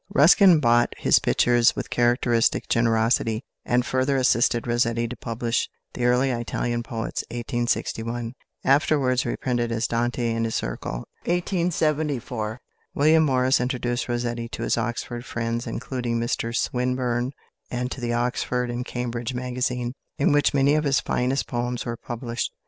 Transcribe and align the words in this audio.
Ruskin 0.09 0.59
bought 0.59 0.95
his 0.97 1.19
pictures 1.19 1.75
with 1.75 1.91
characteristic 1.91 2.67
generosity, 2.67 3.43
and 3.63 3.85
further 3.85 4.17
assisted 4.17 4.65
Rossetti 4.65 5.07
to 5.07 5.15
publish 5.15 5.69
"The 5.93 6.05
Early 6.05 6.31
Italian 6.31 6.81
Poets" 6.81 7.23
(1861), 7.29 8.33
afterwards 8.63 9.27
reprinted 9.27 9.71
as 9.71 9.85
"Dante 9.85 10.33
and 10.33 10.45
his 10.45 10.55
Circle" 10.55 11.05
(1874). 11.25 12.61
William 12.95 13.21
Morris 13.23 13.61
introduced 13.61 14.09
Rossetti 14.09 14.49
to 14.49 14.63
his 14.63 14.75
Oxford 14.75 15.23
friends, 15.23 15.67
including 15.67 16.19
Mr 16.19 16.51
Swinburne, 16.51 17.31
and 17.69 17.91
to 17.91 18.01
the 18.01 18.13
Oxford 18.13 18.71
and 18.71 18.83
Cambridge 18.83 19.35
Magazine, 19.35 19.93
in 20.17 20.31
which 20.31 20.51
many 20.51 20.73
of 20.73 20.83
his 20.83 20.99
finest 20.99 21.45
poems 21.45 21.85
were 21.85 21.95
published. 21.95 22.51